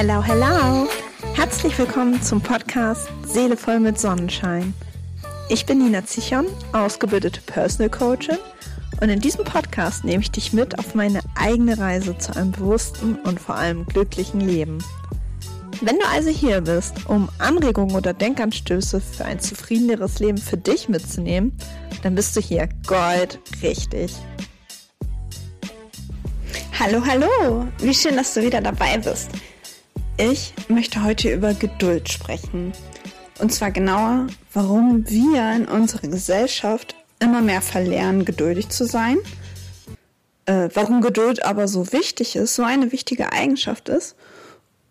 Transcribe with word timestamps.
Hello, 0.00 0.22
hello! 0.22 0.88
Herzlich 1.34 1.76
willkommen 1.76 2.22
zum 2.22 2.40
Podcast 2.40 3.08
Seele 3.26 3.56
voll 3.56 3.80
mit 3.80 3.98
Sonnenschein. 3.98 4.72
Ich 5.48 5.66
bin 5.66 5.78
Nina 5.78 6.06
Zichon, 6.06 6.46
ausgebildete 6.72 7.40
Personal 7.40 7.90
Coachin 7.90 8.38
und 9.00 9.08
in 9.08 9.18
diesem 9.18 9.44
Podcast 9.44 10.04
nehme 10.04 10.22
ich 10.22 10.30
dich 10.30 10.52
mit 10.52 10.78
auf 10.78 10.94
meine 10.94 11.18
eigene 11.34 11.76
Reise 11.78 12.16
zu 12.16 12.36
einem 12.36 12.52
bewussten 12.52 13.16
und 13.24 13.40
vor 13.40 13.56
allem 13.56 13.86
glücklichen 13.86 14.40
Leben. 14.40 14.78
Wenn 15.80 15.98
du 15.98 16.06
also 16.06 16.30
hier 16.30 16.60
bist, 16.60 16.94
um 17.08 17.28
Anregungen 17.38 17.96
oder 17.96 18.12
Denkanstöße 18.12 19.00
für 19.00 19.24
ein 19.24 19.40
zufriedeneres 19.40 20.20
Leben 20.20 20.38
für 20.38 20.58
dich 20.58 20.88
mitzunehmen, 20.88 21.58
dann 22.04 22.14
bist 22.14 22.36
du 22.36 22.40
hier 22.40 22.68
Gold 22.86 23.40
richtig. 23.64 24.14
Hallo, 26.78 27.02
hallo! 27.04 27.66
Wie 27.78 27.92
schön, 27.92 28.14
dass 28.14 28.34
du 28.34 28.42
wieder 28.42 28.60
dabei 28.60 28.96
bist. 28.98 29.30
Ich 30.20 30.52
möchte 30.66 31.04
heute 31.04 31.32
über 31.32 31.54
Geduld 31.54 32.08
sprechen. 32.08 32.72
Und 33.38 33.52
zwar 33.52 33.70
genauer, 33.70 34.26
warum 34.52 35.08
wir 35.08 35.52
in 35.54 35.68
unserer 35.68 36.08
Gesellschaft 36.08 36.96
immer 37.20 37.40
mehr 37.40 37.62
verlernen, 37.62 38.24
geduldig 38.24 38.68
zu 38.68 38.84
sein. 38.84 39.18
Äh, 40.46 40.70
warum 40.74 41.02
Geduld 41.02 41.44
aber 41.44 41.68
so 41.68 41.92
wichtig 41.92 42.34
ist, 42.34 42.56
so 42.56 42.64
eine 42.64 42.90
wichtige 42.90 43.32
Eigenschaft 43.32 43.88
ist. 43.88 44.16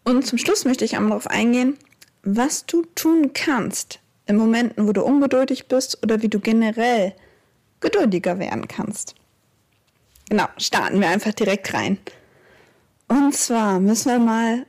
Und 0.05 0.25
zum 0.25 0.37
Schluss 0.37 0.63
möchte 0.63 0.85
ich 0.85 0.95
einmal 0.95 1.09
darauf 1.09 1.27
eingehen, 1.27 1.77
was 2.23 2.65
du 2.65 2.85
tun 2.95 3.31
kannst 3.33 3.99
in 4.27 4.37
Momenten, 4.37 4.87
wo 4.87 4.93
du 4.93 5.03
ungeduldig 5.03 5.67
bist 5.67 6.01
oder 6.03 6.21
wie 6.21 6.29
du 6.29 6.39
generell 6.39 7.13
geduldiger 7.81 8.39
werden 8.39 8.69
kannst. 8.69 9.13
Genau, 10.29 10.45
starten 10.55 11.01
wir 11.01 11.09
einfach 11.09 11.33
direkt 11.33 11.73
rein. 11.73 11.97
Und 13.09 13.35
zwar 13.35 13.81
müssen 13.81 14.09
wir 14.09 14.19
mal 14.19 14.65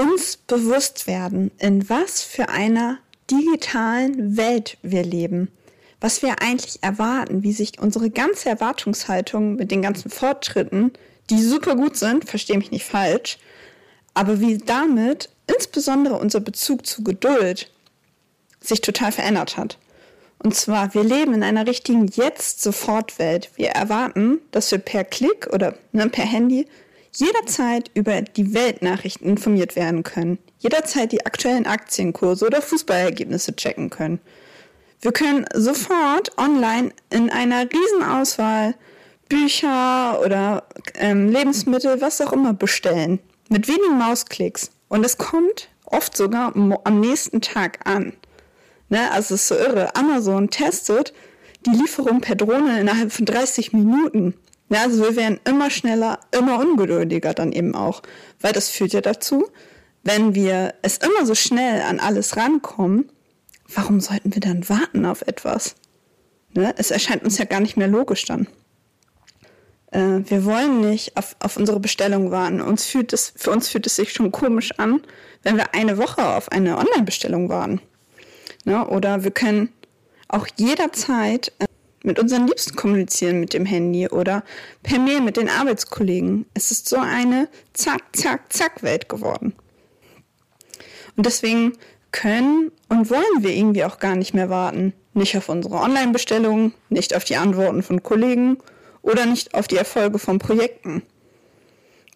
uns 0.00 0.38
bewusst 0.38 1.06
werden, 1.06 1.50
in 1.58 1.88
was 1.88 2.22
für 2.22 2.48
einer 2.48 2.98
digitalen 3.30 4.36
Welt 4.36 4.78
wir 4.82 5.04
leben, 5.04 5.48
was 6.00 6.22
wir 6.22 6.40
eigentlich 6.40 6.82
erwarten, 6.82 7.42
wie 7.42 7.52
sich 7.52 7.78
unsere 7.78 8.10
ganze 8.10 8.48
Erwartungshaltung 8.48 9.56
mit 9.56 9.70
den 9.70 9.82
ganzen 9.82 10.10
Fortschritten, 10.10 10.92
die 11.28 11.42
super 11.42 11.76
gut 11.76 11.96
sind, 11.96 12.28
verstehe 12.28 12.56
mich 12.56 12.70
nicht 12.70 12.86
falsch, 12.86 13.38
aber 14.14 14.40
wie 14.40 14.58
damit 14.58 15.28
insbesondere 15.46 16.16
unser 16.18 16.40
Bezug 16.40 16.86
zu 16.86 17.04
Geduld 17.04 17.70
sich 18.60 18.80
total 18.80 19.12
verändert 19.12 19.56
hat. 19.56 19.78
Und 20.42 20.54
zwar, 20.54 20.94
wir 20.94 21.04
leben 21.04 21.34
in 21.34 21.42
einer 21.42 21.66
richtigen 21.66 22.06
Jetzt-Sofort-Welt. 22.08 23.50
Wir 23.56 23.70
erwarten, 23.70 24.38
dass 24.52 24.70
wir 24.70 24.78
per 24.78 25.04
Klick 25.04 25.48
oder 25.52 25.74
ne, 25.92 26.08
per 26.08 26.24
Handy 26.24 26.66
jederzeit 27.12 27.90
über 27.94 28.22
die 28.22 28.54
Weltnachrichten 28.54 29.28
informiert 29.28 29.76
werden 29.76 30.02
können, 30.02 30.38
jederzeit 30.58 31.12
die 31.12 31.26
aktuellen 31.26 31.66
Aktienkurse 31.66 32.46
oder 32.46 32.62
Fußballergebnisse 32.62 33.56
checken 33.56 33.90
können. 33.90 34.20
Wir 35.00 35.12
können 35.12 35.46
sofort 35.54 36.36
online 36.38 36.92
in 37.10 37.30
einer 37.30 37.66
Riesenauswahl 37.70 38.74
Bücher 39.28 40.20
oder 40.24 40.64
ähm, 40.94 41.30
Lebensmittel, 41.30 42.00
was 42.00 42.20
auch 42.20 42.32
immer 42.32 42.52
bestellen. 42.52 43.20
Mit 43.48 43.68
wenigen 43.68 43.96
Mausklicks. 43.96 44.70
Und 44.88 45.04
es 45.04 45.16
kommt 45.16 45.68
oft 45.86 46.16
sogar 46.16 46.54
am 46.54 47.00
nächsten 47.00 47.40
Tag 47.40 47.78
an. 47.84 48.12
Ne? 48.88 49.10
Also 49.12 49.34
es 49.34 49.42
ist 49.42 49.48
so 49.48 49.54
irre. 49.54 49.94
Amazon 49.96 50.50
testet 50.50 51.14
die 51.64 51.70
Lieferung 51.70 52.20
per 52.20 52.34
Drohne 52.34 52.80
innerhalb 52.80 53.12
von 53.12 53.24
30 53.24 53.72
Minuten. 53.72 54.34
Ja, 54.70 54.82
also 54.82 55.02
wir 55.02 55.16
werden 55.16 55.40
immer 55.44 55.68
schneller, 55.68 56.20
immer 56.30 56.60
ungeduldiger 56.60 57.34
dann 57.34 57.52
eben 57.52 57.74
auch, 57.74 58.02
weil 58.40 58.52
das 58.52 58.68
führt 58.68 58.92
ja 58.92 59.00
dazu, 59.00 59.48
wenn 60.04 60.34
wir 60.34 60.74
es 60.82 60.98
immer 60.98 61.26
so 61.26 61.34
schnell 61.34 61.82
an 61.82 61.98
alles 61.98 62.36
rankommen, 62.36 63.10
warum 63.68 64.00
sollten 64.00 64.32
wir 64.32 64.40
dann 64.40 64.68
warten 64.68 65.04
auf 65.04 65.22
etwas? 65.22 65.74
Ne? 66.54 66.72
Es 66.78 66.90
erscheint 66.90 67.24
uns 67.24 67.36
ja 67.38 67.44
gar 67.44 67.60
nicht 67.60 67.76
mehr 67.76 67.88
logisch 67.88 68.24
dann. 68.24 68.46
Äh, 69.90 70.20
wir 70.24 70.44
wollen 70.44 70.80
nicht 70.80 71.16
auf, 71.16 71.34
auf 71.40 71.56
unsere 71.56 71.80
Bestellung 71.80 72.30
warten. 72.30 72.60
Uns 72.60 72.86
fühlt 72.86 73.12
es, 73.12 73.32
für 73.36 73.50
uns 73.50 73.68
fühlt 73.68 73.86
es 73.86 73.96
sich 73.96 74.12
schon 74.12 74.30
komisch 74.30 74.70
an, 74.78 75.02
wenn 75.42 75.56
wir 75.56 75.74
eine 75.74 75.98
Woche 75.98 76.24
auf 76.24 76.50
eine 76.52 76.78
Online-Bestellung 76.78 77.48
warten. 77.48 77.80
Ne? 78.64 78.86
Oder 78.86 79.24
wir 79.24 79.32
können 79.32 79.70
auch 80.28 80.46
jederzeit 80.56 81.52
äh, 81.58 81.66
mit 82.02 82.18
unseren 82.18 82.46
Liebsten 82.46 82.76
kommunizieren 82.76 83.40
mit 83.40 83.52
dem 83.52 83.66
Handy 83.66 84.08
oder 84.08 84.44
per 84.82 84.98
Mail 84.98 85.20
mit 85.20 85.36
den 85.36 85.48
Arbeitskollegen. 85.48 86.46
Es 86.54 86.70
ist 86.70 86.88
so 86.88 86.96
eine 86.98 87.48
Zack, 87.72 88.02
Zack, 88.14 88.52
Zack 88.52 88.82
Welt 88.82 89.08
geworden. 89.08 89.54
Und 91.16 91.26
deswegen 91.26 91.74
können 92.12 92.72
und 92.88 93.10
wollen 93.10 93.42
wir 93.42 93.50
irgendwie 93.50 93.84
auch 93.84 93.98
gar 93.98 94.16
nicht 94.16 94.34
mehr 94.34 94.50
warten. 94.50 94.92
Nicht 95.12 95.36
auf 95.36 95.48
unsere 95.48 95.76
Online-Bestellungen, 95.76 96.72
nicht 96.88 97.14
auf 97.14 97.24
die 97.24 97.36
Antworten 97.36 97.82
von 97.82 98.02
Kollegen 98.02 98.58
oder 99.02 99.26
nicht 99.26 99.54
auf 99.54 99.68
die 99.68 99.76
Erfolge 99.76 100.18
von 100.18 100.38
Projekten. 100.38 101.02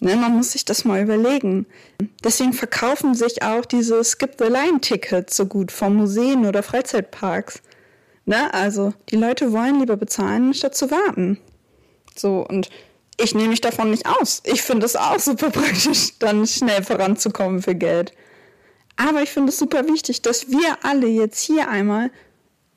Ne, 0.01 0.17
man 0.17 0.33
muss 0.33 0.53
sich 0.53 0.65
das 0.65 0.85
mal 0.85 1.03
überlegen. 1.03 1.67
Deswegen 2.23 2.53
verkaufen 2.53 3.15
sich 3.15 3.43
auch 3.43 3.65
diese 3.65 4.03
Skip-the-Line-Tickets 4.03 5.37
so 5.37 5.47
gut 5.47 5.71
von 5.71 5.95
Museen 5.95 6.47
oder 6.47 6.63
Freizeitparks. 6.63 7.63
Ne? 8.27 8.53
Also 8.55 8.95
die 9.11 9.17
Leute 9.17 9.53
wollen 9.53 9.81
lieber 9.81 9.97
bezahlen, 9.97 10.55
statt 10.55 10.75
zu 10.75 10.91
warten. 10.91 11.39
So, 12.17 12.47
und 12.47 12.71
ich 13.21 13.35
nehme 13.35 13.49
mich 13.49 13.61
davon 13.61 13.91
nicht 13.91 14.07
aus. 14.07 14.43
Ich 14.45 14.63
finde 14.63 14.87
es 14.87 14.97
auch 14.97 15.19
super 15.19 15.51
praktisch, 15.51 16.19
dann 16.19 16.47
schnell 16.47 16.83
voranzukommen 16.83 17.63
für 17.63 17.75
Geld. 17.75 18.13
Aber 18.97 19.23
ich 19.23 19.31
finde 19.31 19.51
es 19.51 19.59
super 19.59 19.87
wichtig, 19.87 20.23
dass 20.23 20.49
wir 20.49 20.79
alle 20.83 21.07
jetzt 21.07 21.41
hier 21.41 21.69
einmal 21.69 22.11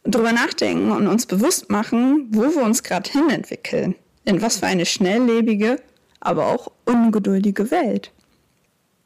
drüber 0.04 0.32
nachdenken 0.32 0.92
und 0.92 1.08
uns 1.08 1.26
bewusst 1.26 1.70
machen, 1.70 2.28
wo 2.32 2.42
wir 2.42 2.64
uns 2.64 2.84
gerade 2.84 3.10
hinentwickeln. 3.10 3.96
In 4.26 4.42
was 4.42 4.58
für 4.58 4.66
eine 4.66 4.86
schnelllebige, 4.86 5.80
aber 6.20 6.48
auch 6.48 6.72
ungeduldige 6.86 7.72
Welt. 7.72 8.12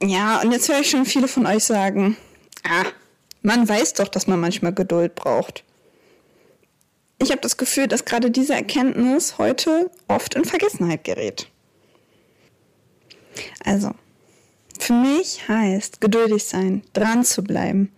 Ja, 0.02 0.42
und 0.42 0.52
jetzt 0.52 0.70
höre 0.70 0.80
ich 0.80 0.90
schon 0.90 1.06
viele 1.06 1.28
von 1.28 1.46
euch 1.46 1.64
sagen, 1.64 2.18
ah, 2.64 2.86
man 3.44 3.68
weiß 3.68 3.94
doch, 3.94 4.08
dass 4.08 4.28
man 4.28 4.40
manchmal 4.40 4.74
Geduld 4.74 5.16
braucht 5.16 5.64
ich 7.22 7.30
habe 7.32 7.42
das 7.42 7.58
Gefühl, 7.58 7.88
dass 7.88 8.06
gerade 8.06 8.32
diese 8.32 8.54
Erkenntnis 8.54 9.38
heute 9.38 9.92
oft 10.08 10.36
in 10.36 10.46
Vergessenheit 10.46 11.04
gerät. 11.04 11.48
Also, 13.64 13.92
für 14.80 14.94
mich 14.94 15.48
heißt 15.48 16.02
geduldig 16.02 16.44
sein, 16.44 16.84
dran 16.94 17.24
zu 17.24 17.44
bleiben, 17.44 17.92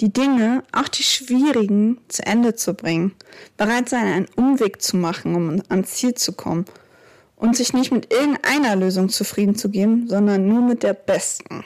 die 0.00 0.10
Dinge, 0.10 0.62
auch 0.72 0.88
die 0.88 1.02
schwierigen, 1.02 1.98
zu 2.08 2.24
Ende 2.24 2.54
zu 2.54 2.72
bringen, 2.72 3.14
bereit 3.58 3.90
sein, 3.90 4.06
einen 4.06 4.28
Umweg 4.34 4.80
zu 4.80 4.96
machen, 4.96 5.34
um 5.34 5.62
ans 5.68 5.92
Ziel 5.92 6.14
zu 6.14 6.32
kommen 6.32 6.64
und 7.36 7.56
sich 7.56 7.74
nicht 7.74 7.92
mit 7.92 8.10
irgendeiner 8.10 8.76
Lösung 8.76 9.10
zufrieden 9.10 9.56
zu 9.56 9.68
geben, 9.68 10.08
sondern 10.08 10.48
nur 10.48 10.62
mit 10.62 10.82
der 10.82 10.94
besten. 10.94 11.64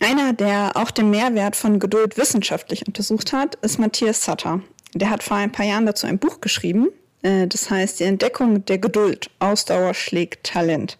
Einer, 0.00 0.32
der 0.32 0.72
auch 0.76 0.90
den 0.90 1.10
Mehrwert 1.10 1.56
von 1.56 1.80
Geduld 1.80 2.16
wissenschaftlich 2.16 2.86
untersucht 2.86 3.32
hat, 3.32 3.56
ist 3.56 3.78
Matthias 3.78 4.24
Sutter. 4.24 4.60
Der 4.94 5.10
hat 5.10 5.22
vor 5.22 5.36
ein 5.36 5.52
paar 5.52 5.66
Jahren 5.66 5.86
dazu 5.86 6.06
ein 6.06 6.18
Buch 6.18 6.40
geschrieben. 6.40 6.88
Äh, 7.22 7.48
das 7.48 7.70
heißt, 7.70 8.00
die 8.00 8.04
Entdeckung 8.04 8.64
der 8.64 8.78
Geduld. 8.78 9.30
Ausdauer 9.40 9.94
schlägt 9.94 10.46
Talent. 10.46 10.98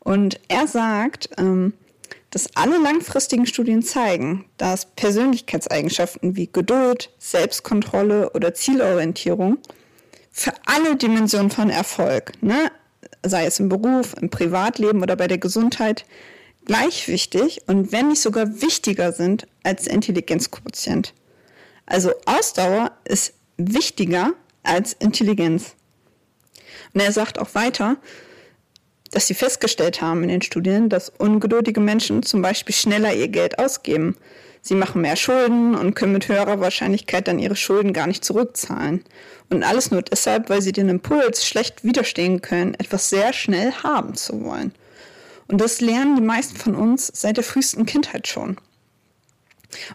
Und 0.00 0.40
er 0.48 0.66
sagt, 0.66 1.30
ähm, 1.38 1.72
dass 2.30 2.54
alle 2.54 2.78
langfristigen 2.78 3.46
Studien 3.46 3.82
zeigen, 3.82 4.44
dass 4.56 4.86
Persönlichkeitseigenschaften 4.86 6.36
wie 6.36 6.48
Geduld, 6.52 7.10
Selbstkontrolle 7.18 8.30
oder 8.30 8.54
Zielorientierung 8.54 9.58
für 10.30 10.52
alle 10.66 10.96
Dimensionen 10.96 11.50
von 11.50 11.70
Erfolg, 11.70 12.32
ne, 12.42 12.70
sei 13.24 13.46
es 13.46 13.58
im 13.58 13.68
Beruf, 13.68 14.14
im 14.20 14.28
Privatleben 14.28 15.02
oder 15.02 15.16
bei 15.16 15.28
der 15.28 15.38
Gesundheit, 15.38 16.04
gleich 16.66 17.08
wichtig 17.08 17.62
und 17.66 17.90
wenn 17.92 18.08
nicht 18.08 18.20
sogar 18.20 18.60
wichtiger 18.60 19.12
sind 19.12 19.46
als 19.62 19.86
Intelligenzquotient. 19.86 21.14
Also 21.86 22.12
Ausdauer 22.26 22.92
ist 23.04 23.34
wichtiger 23.56 24.32
als 24.62 24.92
Intelligenz. 24.94 25.74
Und 26.92 27.00
er 27.00 27.12
sagt 27.12 27.38
auch 27.38 27.54
weiter, 27.54 27.96
dass 29.12 29.28
sie 29.28 29.34
festgestellt 29.34 30.02
haben 30.02 30.22
in 30.24 30.28
den 30.28 30.42
Studien, 30.42 30.88
dass 30.88 31.10
ungeduldige 31.10 31.80
Menschen 31.80 32.22
zum 32.22 32.42
Beispiel 32.42 32.74
schneller 32.74 33.14
ihr 33.14 33.28
Geld 33.28 33.58
ausgeben. 33.58 34.16
Sie 34.62 34.74
machen 34.74 35.00
mehr 35.00 35.14
Schulden 35.14 35.76
und 35.76 35.94
können 35.94 36.12
mit 36.12 36.26
höherer 36.26 36.60
Wahrscheinlichkeit 36.60 37.28
dann 37.28 37.38
ihre 37.38 37.54
Schulden 37.54 37.92
gar 37.92 38.08
nicht 38.08 38.24
zurückzahlen. 38.24 39.04
Und 39.48 39.62
alles 39.62 39.92
nur 39.92 40.02
deshalb, 40.02 40.50
weil 40.50 40.60
sie 40.60 40.72
den 40.72 40.88
Impuls 40.88 41.46
schlecht 41.46 41.84
widerstehen 41.84 42.42
können, 42.42 42.74
etwas 42.74 43.08
sehr 43.08 43.32
schnell 43.32 43.70
haben 43.72 44.16
zu 44.16 44.42
wollen. 44.42 44.72
Und 45.46 45.60
das 45.60 45.80
lernen 45.80 46.16
die 46.16 46.22
meisten 46.22 46.56
von 46.56 46.74
uns 46.74 47.12
seit 47.14 47.36
der 47.36 47.44
frühesten 47.44 47.86
Kindheit 47.86 48.26
schon. 48.26 48.56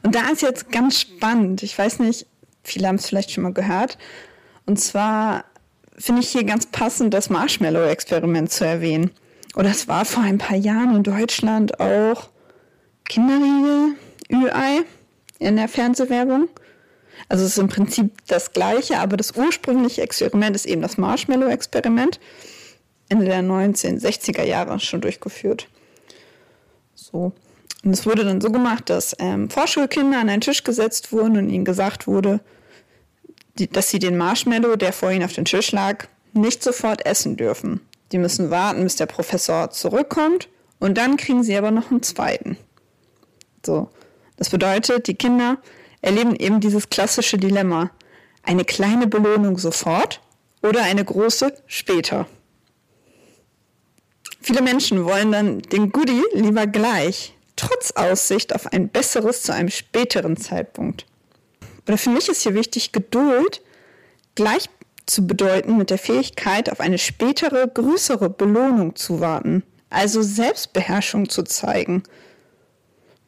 Und 0.03 0.15
da 0.15 0.29
ist 0.29 0.41
jetzt 0.41 0.71
ganz 0.71 0.99
spannend. 0.99 1.63
Ich 1.63 1.77
weiß 1.77 1.99
nicht, 1.99 2.25
viele 2.63 2.87
haben 2.87 2.95
es 2.95 3.05
vielleicht 3.05 3.31
schon 3.31 3.43
mal 3.43 3.53
gehört. 3.53 3.97
Und 4.65 4.79
zwar 4.79 5.45
finde 5.97 6.21
ich 6.21 6.29
hier 6.29 6.43
ganz 6.43 6.65
passend, 6.65 7.13
das 7.13 7.29
Marshmallow-Experiment 7.29 8.51
zu 8.51 8.65
erwähnen. 8.65 9.11
Oder 9.55 9.69
es 9.69 9.87
war 9.87 10.05
vor 10.05 10.23
ein 10.23 10.37
paar 10.37 10.57
Jahren 10.57 10.95
in 10.95 11.03
Deutschland 11.03 11.79
auch 11.79 12.29
Kinderriegel, 13.05 13.95
Ü-Ei 14.31 14.83
in 15.39 15.57
der 15.57 15.67
Fernsehwerbung. 15.67 16.47
Also 17.27 17.45
es 17.45 17.51
ist 17.51 17.57
im 17.57 17.67
Prinzip 17.67 18.11
das 18.27 18.53
gleiche, 18.53 18.99
aber 18.99 19.17
das 19.17 19.31
ursprüngliche 19.35 20.01
Experiment 20.01 20.55
ist 20.55 20.65
eben 20.65 20.81
das 20.81 20.97
Marshmallow-Experiment. 20.97 22.19
Ende 23.09 23.25
der 23.25 23.41
1960er 23.41 24.43
Jahre 24.43 24.79
schon 24.79 25.01
durchgeführt. 25.01 25.67
So. 26.95 27.33
Und 27.83 27.93
es 27.93 28.05
wurde 28.05 28.23
dann 28.23 28.41
so 28.41 28.51
gemacht, 28.51 28.89
dass 28.89 29.15
ähm, 29.19 29.49
Vorschulkinder 29.49 30.19
an 30.19 30.29
einen 30.29 30.41
Tisch 30.41 30.63
gesetzt 30.63 31.11
wurden 31.11 31.37
und 31.37 31.49
ihnen 31.49 31.65
gesagt 31.65 32.07
wurde, 32.07 32.41
die, 33.57 33.67
dass 33.67 33.89
sie 33.89 33.99
den 33.99 34.17
Marshmallow, 34.17 34.75
der 34.75 34.93
vor 34.93 35.11
ihnen 35.11 35.23
auf 35.23 35.33
dem 35.33 35.45
Tisch 35.45 35.71
lag, 35.71 36.05
nicht 36.33 36.63
sofort 36.63 37.05
essen 37.05 37.37
dürfen. 37.37 37.81
Die 38.11 38.17
müssen 38.17 38.49
warten, 38.49 38.83
bis 38.83 38.95
der 38.97 39.05
Professor 39.05 39.71
zurückkommt 39.71 40.47
und 40.79 40.97
dann 40.97 41.17
kriegen 41.17 41.43
sie 41.43 41.55
aber 41.57 41.71
noch 41.71 41.91
einen 41.91 42.03
zweiten. 42.03 42.57
So. 43.65 43.89
Das 44.37 44.49
bedeutet, 44.49 45.07
die 45.07 45.13
Kinder 45.13 45.57
erleben 46.01 46.35
eben 46.35 46.59
dieses 46.59 46.89
klassische 46.89 47.37
Dilemma. 47.37 47.91
Eine 48.43 48.65
kleine 48.65 49.05
Belohnung 49.05 49.59
sofort 49.59 50.19
oder 50.63 50.81
eine 50.81 51.05
große 51.05 51.53
später. 51.67 52.27
Viele 54.41 54.63
Menschen 54.63 55.05
wollen 55.05 55.31
dann 55.31 55.61
den 55.61 55.91
Goodie 55.91 56.23
lieber 56.33 56.65
gleich, 56.65 57.35
trotz 57.61 57.91
Aussicht 57.91 58.55
auf 58.55 58.73
ein 58.73 58.89
besseres 58.89 59.43
zu 59.43 59.53
einem 59.53 59.69
späteren 59.69 60.35
Zeitpunkt. 60.35 61.05
Oder 61.87 61.97
für 61.97 62.09
mich 62.09 62.27
ist 62.27 62.41
hier 62.41 62.55
wichtig, 62.55 62.91
Geduld 62.91 63.61
gleich 64.33 64.69
zu 65.05 65.27
bedeuten 65.27 65.77
mit 65.77 65.89
der 65.89 65.97
Fähigkeit, 65.97 66.71
auf 66.71 66.79
eine 66.79 66.97
spätere, 66.97 67.67
größere 67.67 68.29
Belohnung 68.29 68.95
zu 68.95 69.19
warten. 69.19 69.63
Also 69.89 70.21
Selbstbeherrschung 70.21 71.29
zu 71.29 71.43
zeigen. 71.43 72.03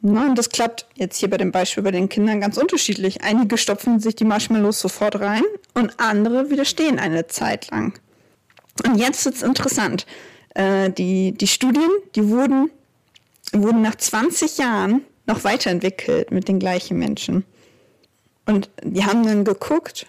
Na, 0.00 0.26
und 0.26 0.36
das 0.36 0.48
klappt 0.48 0.86
jetzt 0.94 1.18
hier 1.18 1.30
bei 1.30 1.36
dem 1.36 1.52
Beispiel 1.52 1.82
bei 1.82 1.90
den 1.90 2.08
Kindern 2.08 2.40
ganz 2.40 2.56
unterschiedlich. 2.56 3.22
Einige 3.22 3.56
stopfen 3.56 4.00
sich 4.00 4.16
die 4.16 4.24
Marshmallows 4.24 4.80
sofort 4.80 5.20
rein 5.20 5.44
und 5.74 5.98
andere 6.00 6.50
widerstehen 6.50 6.98
eine 6.98 7.26
Zeit 7.26 7.70
lang. 7.70 7.98
Und 8.84 8.96
jetzt 8.96 9.24
wird 9.24 9.36
es 9.36 9.42
interessant. 9.42 10.06
Äh, 10.54 10.90
die, 10.90 11.32
die 11.32 11.46
Studien, 11.46 11.90
die 12.14 12.28
wurden, 12.28 12.70
wurden 13.62 13.82
nach 13.82 13.94
20 13.94 14.58
Jahren 14.58 15.02
noch 15.26 15.44
weiterentwickelt 15.44 16.30
mit 16.30 16.48
den 16.48 16.58
gleichen 16.58 16.98
Menschen. 16.98 17.44
Und 18.46 18.70
die 18.82 19.04
haben 19.04 19.24
dann 19.24 19.44
geguckt, 19.44 20.06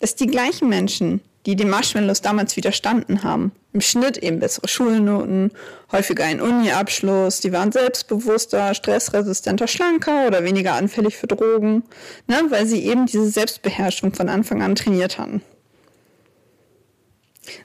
dass 0.00 0.14
die 0.14 0.26
gleichen 0.26 0.68
Menschen, 0.68 1.20
die 1.46 1.56
den 1.56 1.70
Marshmallows 1.70 2.20
damals 2.20 2.56
widerstanden 2.56 3.22
haben, 3.22 3.52
im 3.72 3.80
Schnitt 3.80 4.18
eben 4.18 4.40
bessere 4.40 4.68
Schulnoten, 4.68 5.52
häufiger 5.92 6.24
einen 6.24 6.40
Uni-Abschluss, 6.40 7.40
die 7.40 7.52
waren 7.52 7.72
selbstbewusster, 7.72 8.74
stressresistenter, 8.74 9.68
schlanker 9.68 10.26
oder 10.26 10.44
weniger 10.44 10.74
anfällig 10.74 11.16
für 11.16 11.26
Drogen, 11.28 11.84
ne, 12.26 12.44
weil 12.48 12.66
sie 12.66 12.84
eben 12.84 13.06
diese 13.06 13.30
Selbstbeherrschung 13.30 14.12
von 14.12 14.28
Anfang 14.28 14.62
an 14.62 14.74
trainiert 14.74 15.18
hatten. 15.18 15.42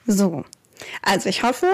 So, 0.06 0.44
also 1.02 1.28
ich 1.28 1.42
hoffe, 1.42 1.70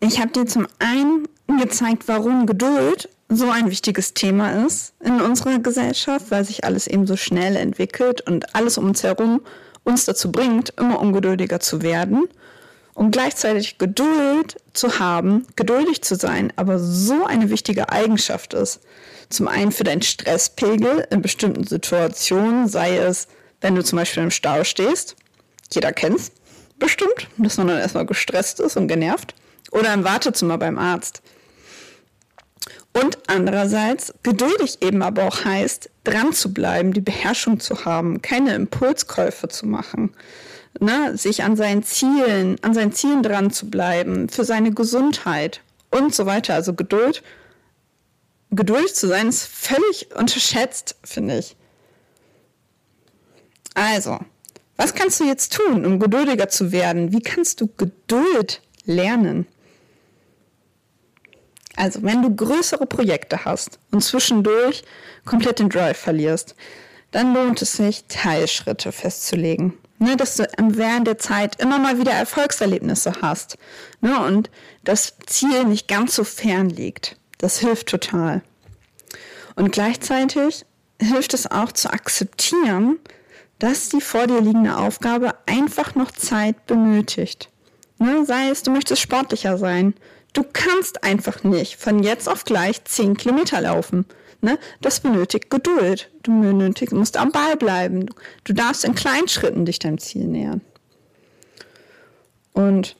ich 0.00 0.20
habe 0.20 0.32
dir 0.32 0.46
zum 0.46 0.66
einen 0.78 1.28
gezeigt, 1.56 2.04
warum 2.06 2.46
Geduld 2.46 3.08
so 3.28 3.50
ein 3.50 3.70
wichtiges 3.70 4.14
Thema 4.14 4.66
ist 4.66 4.92
in 5.00 5.20
unserer 5.20 5.58
Gesellschaft, 5.58 6.30
weil 6.30 6.44
sich 6.44 6.64
alles 6.64 6.86
eben 6.86 7.06
so 7.06 7.16
schnell 7.16 7.56
entwickelt 7.56 8.20
und 8.22 8.54
alles 8.54 8.78
um 8.78 8.86
uns 8.86 9.02
herum 9.02 9.40
uns 9.84 10.04
dazu 10.04 10.30
bringt, 10.30 10.70
immer 10.78 11.00
ungeduldiger 11.00 11.60
zu 11.60 11.82
werden 11.82 12.24
und 12.94 13.10
gleichzeitig 13.10 13.78
Geduld 13.78 14.56
zu 14.72 14.98
haben, 14.98 15.46
geduldig 15.56 16.02
zu 16.02 16.16
sein, 16.16 16.52
aber 16.56 16.78
so 16.78 17.24
eine 17.24 17.48
wichtige 17.48 17.90
Eigenschaft 17.90 18.54
ist. 18.54 18.80
Zum 19.30 19.48
einen 19.48 19.72
für 19.72 19.84
deinen 19.84 20.02
Stresspegel 20.02 21.06
in 21.10 21.22
bestimmten 21.22 21.64
Situationen, 21.64 22.68
sei 22.68 22.96
es, 22.96 23.28
wenn 23.60 23.74
du 23.74 23.84
zum 23.84 23.98
Beispiel 23.98 24.22
im 24.22 24.30
Stau 24.30 24.64
stehst, 24.64 25.16
jeder 25.72 25.92
kennt 25.92 26.18
es 26.18 26.32
bestimmt, 26.78 27.28
dass 27.36 27.56
man 27.56 27.68
dann 27.68 27.78
erstmal 27.78 28.06
gestresst 28.06 28.60
ist 28.60 28.76
und 28.76 28.88
genervt, 28.88 29.34
oder 29.70 29.92
im 29.92 30.04
Wartezimmer 30.04 30.58
beim 30.58 30.78
Arzt. 30.78 31.22
Und 33.00 33.18
andererseits 33.26 34.12
geduldig 34.22 34.78
eben 34.80 35.02
aber 35.02 35.24
auch 35.24 35.44
heißt, 35.44 35.90
dran 36.04 36.32
zu 36.32 36.52
bleiben, 36.52 36.92
die 36.92 37.00
Beherrschung 37.00 37.60
zu 37.60 37.84
haben, 37.84 38.22
keine 38.22 38.54
Impulskäufe 38.54 39.48
zu 39.48 39.66
machen, 39.66 40.14
ne, 40.80 41.16
sich 41.16 41.44
an 41.44 41.56
seinen 41.56 41.82
Zielen, 41.82 42.56
an 42.62 42.74
seinen 42.74 42.92
Zielen 42.92 43.22
dran 43.22 43.50
zu 43.50 43.70
bleiben, 43.70 44.28
für 44.28 44.44
seine 44.44 44.72
Gesundheit 44.72 45.60
und 45.90 46.14
so 46.14 46.26
weiter. 46.26 46.54
Also 46.54 46.74
Geduld, 46.74 47.22
geduldig 48.50 48.94
zu 48.94 49.06
sein, 49.06 49.28
ist 49.28 49.44
völlig 49.44 50.08
unterschätzt, 50.16 50.96
finde 51.04 51.38
ich. 51.38 51.56
Also, 53.74 54.18
was 54.76 54.94
kannst 54.94 55.20
du 55.20 55.24
jetzt 55.24 55.52
tun, 55.52 55.86
um 55.86 56.00
geduldiger 56.00 56.48
zu 56.48 56.72
werden? 56.72 57.12
Wie 57.12 57.20
kannst 57.20 57.60
du 57.60 57.68
Geduld 57.76 58.60
lernen? 58.84 59.46
Also, 61.78 62.02
wenn 62.02 62.22
du 62.22 62.34
größere 62.34 62.86
Projekte 62.86 63.44
hast 63.44 63.78
und 63.92 64.02
zwischendurch 64.02 64.82
komplett 65.24 65.60
den 65.60 65.68
Drive 65.68 65.96
verlierst, 65.96 66.56
dann 67.12 67.32
lohnt 67.32 67.62
es 67.62 67.74
sich, 67.74 68.04
Teilschritte 68.08 68.90
festzulegen. 68.90 69.74
Ne, 70.00 70.16
dass 70.16 70.36
du 70.36 70.48
während 70.58 71.06
der 71.06 71.18
Zeit 71.18 71.60
immer 71.60 71.78
mal 71.78 72.00
wieder 72.00 72.12
Erfolgserlebnisse 72.12 73.12
hast 73.22 73.58
ne, 74.00 74.20
und 74.26 74.50
das 74.82 75.14
Ziel 75.26 75.64
nicht 75.64 75.86
ganz 75.86 76.16
so 76.16 76.24
fern 76.24 76.68
liegt. 76.68 77.16
Das 77.38 77.58
hilft 77.58 77.88
total. 77.88 78.42
Und 79.54 79.70
gleichzeitig 79.70 80.64
hilft 81.00 81.32
es 81.32 81.48
auch 81.48 81.70
zu 81.70 81.92
akzeptieren, 81.92 82.98
dass 83.60 83.88
die 83.88 84.00
vor 84.00 84.26
dir 84.26 84.40
liegende 84.40 84.76
Aufgabe 84.76 85.34
einfach 85.46 85.94
noch 85.94 86.10
Zeit 86.10 86.66
benötigt. 86.66 87.50
Ne, 87.98 88.24
sei 88.24 88.48
es, 88.48 88.64
du 88.64 88.72
möchtest 88.72 89.02
sportlicher 89.02 89.58
sein, 89.58 89.94
Du 90.32 90.44
kannst 90.52 91.04
einfach 91.04 91.42
nicht 91.44 91.76
von 91.76 92.02
jetzt 92.02 92.28
auf 92.28 92.44
gleich 92.44 92.84
10 92.84 93.16
Kilometer 93.16 93.60
laufen. 93.60 94.04
Ne? 94.40 94.58
Das 94.80 95.00
benötigt 95.00 95.50
Geduld. 95.50 96.10
Du 96.22 96.40
benötigst, 96.40 96.94
musst 96.94 97.16
am 97.16 97.32
Ball 97.32 97.56
bleiben. 97.56 98.06
Du 98.44 98.52
darfst 98.52 98.84
in 98.84 98.94
kleinen 98.94 99.28
Schritten 99.28 99.64
dich 99.64 99.78
deinem 99.78 99.98
Ziel 99.98 100.26
nähern. 100.26 100.60
Und, 102.52 102.96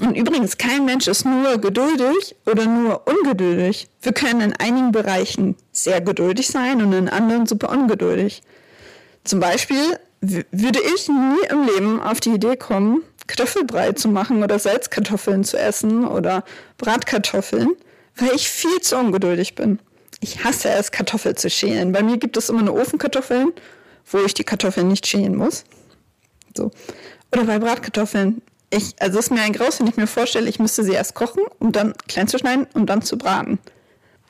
und 0.00 0.16
übrigens, 0.16 0.58
kein 0.58 0.84
Mensch 0.84 1.08
ist 1.08 1.24
nur 1.24 1.58
geduldig 1.58 2.36
oder 2.46 2.66
nur 2.66 3.06
ungeduldig. 3.06 3.88
Wir 4.02 4.12
können 4.12 4.40
in 4.40 4.52
einigen 4.52 4.92
Bereichen 4.92 5.56
sehr 5.72 6.00
geduldig 6.00 6.48
sein 6.48 6.82
und 6.82 6.92
in 6.92 7.08
anderen 7.08 7.46
super 7.46 7.70
ungeduldig. 7.70 8.42
Zum 9.24 9.40
Beispiel 9.40 9.98
würde 10.20 10.80
ich 10.94 11.08
nie 11.08 11.46
im 11.50 11.66
Leben 11.66 12.00
auf 12.00 12.20
die 12.20 12.30
Idee 12.30 12.56
kommen, 12.56 13.02
Kartoffelbrei 13.26 13.92
zu 13.92 14.08
machen 14.08 14.42
oder 14.42 14.58
Salzkartoffeln 14.58 15.44
zu 15.44 15.58
essen 15.58 16.06
oder 16.06 16.44
Bratkartoffeln, 16.78 17.70
weil 18.16 18.34
ich 18.34 18.48
viel 18.48 18.80
zu 18.80 18.96
ungeduldig 18.96 19.54
bin. 19.54 19.78
Ich 20.20 20.44
hasse 20.44 20.70
es, 20.70 20.92
Kartoffeln 20.92 21.36
zu 21.36 21.50
schälen. 21.50 21.92
Bei 21.92 22.02
mir 22.02 22.16
gibt 22.16 22.36
es 22.36 22.48
immer 22.48 22.62
nur 22.62 22.78
Ofenkartoffeln, 22.80 23.52
wo 24.10 24.18
ich 24.18 24.34
die 24.34 24.44
Kartoffeln 24.44 24.88
nicht 24.88 25.06
schälen 25.06 25.34
muss. 25.34 25.64
So. 26.56 26.70
Oder 27.32 27.44
bei 27.44 27.58
Bratkartoffeln. 27.58 28.42
Ich, 28.70 28.94
also 28.98 29.18
es 29.18 29.26
ist 29.26 29.30
mir 29.30 29.42
ein 29.42 29.52
Graus, 29.52 29.78
wenn 29.78 29.86
ich 29.86 29.96
mir 29.96 30.06
vorstelle, 30.06 30.48
ich 30.48 30.58
müsste 30.58 30.82
sie 30.82 30.92
erst 30.92 31.14
kochen, 31.14 31.42
um 31.58 31.72
dann 31.72 31.94
klein 32.08 32.28
zu 32.28 32.38
schneiden 32.38 32.66
und 32.74 32.86
dann 32.86 33.02
zu 33.02 33.18
braten. 33.18 33.58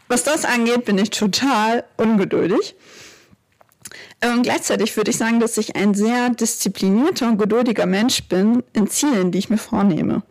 Was 0.08 0.24
das 0.24 0.44
angeht, 0.44 0.84
bin 0.84 0.98
ich 0.98 1.10
total 1.10 1.84
ungeduldig. 1.96 2.74
Und 4.22 4.42
gleichzeitig 4.42 4.96
würde 4.96 5.10
ich 5.10 5.18
sagen, 5.18 5.40
dass 5.40 5.58
ich 5.58 5.76
ein 5.76 5.94
sehr 5.94 6.30
disziplinierter 6.30 7.28
und 7.28 7.38
geduldiger 7.38 7.86
Mensch 7.86 8.24
bin 8.24 8.62
in 8.72 8.88
Zielen, 8.88 9.30
die 9.30 9.38
ich 9.38 9.50
mir 9.50 9.58
vornehme. 9.58 10.22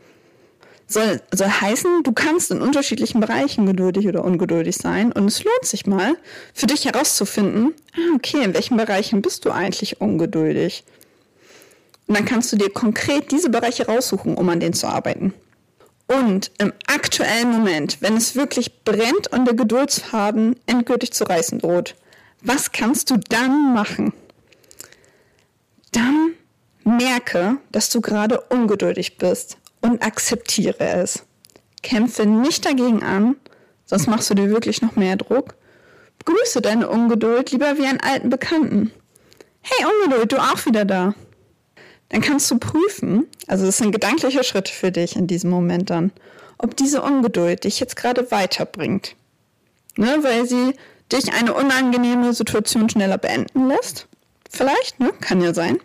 Soll, 0.88 1.22
soll 1.34 1.50
heißen, 1.50 2.04
du 2.04 2.12
kannst 2.12 2.52
in 2.52 2.62
unterschiedlichen 2.62 3.20
Bereichen 3.20 3.66
geduldig 3.66 4.08
oder 4.08 4.24
ungeduldig 4.24 4.76
sein 4.76 5.12
und 5.12 5.28
es 5.28 5.44
lohnt 5.44 5.66
sich 5.66 5.88
mal, 5.88 6.16
für 6.54 6.68
dich 6.68 6.86
herauszufinden, 6.86 7.74
ah, 7.96 8.16
okay, 8.16 8.44
in 8.44 8.54
welchen 8.54 8.78
Bereichen 8.78 9.22
bist 9.24 9.46
du 9.46 9.52
eigentlich 9.52 10.00
ungeduldig? 10.00 10.84
Und 12.08 12.18
dann 12.18 12.26
kannst 12.26 12.54
du 12.54 12.58
dir 12.58 12.70
konkret 12.70 13.32
diese 13.32 13.50
Bereiche 13.50 13.88
raussuchen, 13.88 14.36
um 14.36 14.48
an 14.50 14.60
denen 14.60 14.74
zu 14.74 14.88
arbeiten. 14.88 15.34
Und 16.08 16.52
im 16.60 16.72
aktuellen 16.86 17.52
Moment, 17.52 17.98
wenn 18.02 18.16
es 18.16 18.36
wirklich 18.36 18.84
brennt 18.84 19.32
und 19.32 19.46
der 19.46 19.56
Geduldsfaden 19.56 20.56
endgültig 20.68 21.14
zu 21.14 21.24
reißen 21.24 21.60
droht, 21.60 21.96
was 22.46 22.72
kannst 22.72 23.10
du 23.10 23.18
dann 23.18 23.74
machen? 23.74 24.14
Dann 25.92 26.34
merke, 26.84 27.58
dass 27.72 27.90
du 27.90 28.02
gerade 28.02 28.40
ungeduldig 28.50 29.18
bist 29.18 29.58
und 29.82 30.04
akzeptiere 30.04 30.80
es. 30.80 31.24
Kämpfe 31.82 32.26
nicht 32.26 32.66
dagegen 32.66 33.04
an, 33.04 33.36
sonst 33.86 34.08
machst 34.08 34.30
du 34.30 34.36
dir 34.36 34.50
wirklich 34.50 34.82
noch 34.82 34.96
mehr 34.96 35.16
Druck. 35.16 35.56
Begrüße 36.20 36.62
deine 36.62 36.90
Ungeduld 36.90 37.52
lieber 37.52 37.78
wie 37.78 37.86
einen 37.86 38.00
alten 38.00 38.30
Bekannten. 38.30 38.92
Hey 39.62 39.86
Ungeduld, 39.86 40.32
du 40.32 40.38
auch 40.38 40.66
wieder 40.66 40.86
da. 40.86 41.16
Dann 42.10 42.22
kannst 42.22 42.50
du 42.52 42.60
prüfen, 42.60 43.28
also 43.48 43.66
das 43.66 43.78
sind 43.78 43.92
gedankliche 43.92 44.44
Schritte 44.44 44.72
für 44.72 44.92
dich 44.92 45.16
in 45.16 45.26
diesem 45.28 45.50
Moment 45.50 45.90
dann, 45.90 46.12
ob 46.60 46.78
diese 46.78 47.02
Ungeduld 47.02 47.64
dich 47.64 47.80
jetzt 47.80 47.96
gerade 47.96 48.30
weiterbringt. 48.32 49.16
Ne, 49.98 50.20
weil 50.22 50.46
sie 50.46 50.74
dich 51.12 51.34
eine 51.34 51.54
unangenehme 51.54 52.34
Situation 52.34 52.90
schneller 52.90 53.18
beenden 53.18 53.68
lässt. 53.68 54.08
Vielleicht, 54.50 55.00
ne? 55.00 55.12
Kann 55.22 55.42
ja 55.42 55.54
sein. 55.54 55.80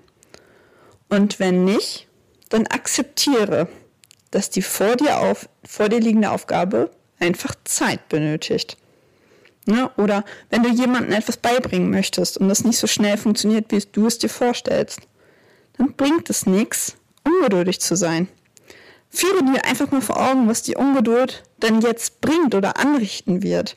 Und 1.09 1.41
wenn 1.41 1.65
nicht, 1.65 2.09
dann 2.49 2.67
akzeptiere, 2.67 3.69
dass 4.31 4.51
die 4.51 4.63
vor 4.63 4.97
dir, 4.97 5.19
auf, 5.19 5.49
vor 5.65 5.89
dir 5.89 6.01
liegende 6.01 6.31
Aufgabe 6.31 6.91
einfach 7.19 7.55
Zeit 7.65 8.09
benötigt. 8.09 8.77
Ne? 9.67 9.91
Oder 9.97 10.25
wenn 10.49 10.63
du 10.63 10.71
jemandem 10.71 11.13
etwas 11.13 11.37
beibringen 11.37 11.91
möchtest 11.91 12.39
und 12.39 12.49
das 12.49 12.65
nicht 12.65 12.79
so 12.79 12.87
schnell 12.87 13.17
funktioniert, 13.17 13.67
wie 13.71 13.83
du 13.93 14.07
es 14.07 14.19
dir 14.19 14.29
vorstellst, 14.29 15.01
dann 15.77 15.95
bringt 15.95 16.31
es 16.31 16.47
nichts, 16.47 16.97
ungeduldig 17.25 17.81
zu 17.81 17.97
sein. 17.97 18.29
Führe 19.11 19.45
dir 19.45 19.65
einfach 19.65 19.91
mal 19.91 20.01
vor 20.01 20.21
Augen, 20.21 20.49
was 20.49 20.63
die 20.63 20.77
Ungeduld 20.77 21.43
denn 21.63 21.81
jetzt 21.81 22.21
bringt 22.21 22.55
oder 22.55 22.79
anrichten 22.79 23.43
wird. 23.43 23.77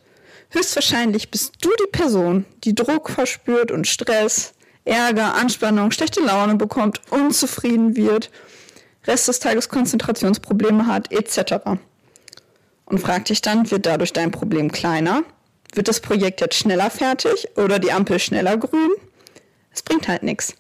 Höchstwahrscheinlich 0.54 1.32
bist 1.32 1.56
du 1.62 1.70
die 1.80 1.92
Person, 1.92 2.46
die 2.64 2.76
Druck 2.76 3.10
verspürt 3.10 3.72
und 3.72 3.88
Stress, 3.88 4.54
Ärger, 4.86 5.34
Anspannung, 5.34 5.90
schlechte 5.90 6.22
Laune 6.22 6.56
bekommt, 6.56 7.02
unzufrieden 7.10 7.96
wird, 7.96 8.30
Rest 9.08 9.28
des 9.28 9.40
Tages 9.40 9.68
Konzentrationsprobleme 9.68 10.86
hat, 10.86 11.12
etc. 11.12 11.56
Und 12.86 13.00
frag 13.00 13.26
dich 13.26 13.42
dann, 13.42 13.72
wird 13.72 13.88
dadurch 13.88 14.14
dein 14.14 14.30
Problem 14.30 14.72
kleiner? 14.72 15.24
Wird 15.74 15.88
das 15.88 16.02
Projekt 16.02 16.40
jetzt 16.40 16.56
schneller 16.56 16.92
fertig 16.92 17.48
oder 17.58 17.80
die 17.80 17.92
Ampel 17.92 18.20
schneller 18.20 18.56
grün? 18.56 18.92
Es 19.74 19.82
bringt 19.82 20.08
halt 20.08 20.22
nichts. 20.22 20.54